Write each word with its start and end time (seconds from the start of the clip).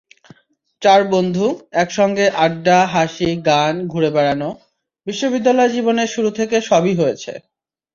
চার 0.81 1.01
বন্ধু, 1.07 1.45
একসঙ্গে 1.75 2.25
আড্ডা, 2.39 2.79
হাসি, 2.93 3.29
গান, 3.45 3.73
ঘুরে 3.87 4.09
বেড়ানো—বিশ্ববিদ্যালয়জীবনের 4.15 6.09
শুরু 6.15 6.29
থেকে 6.31 6.55
সবই 6.69 6.93
হয়েছে। 6.95 7.33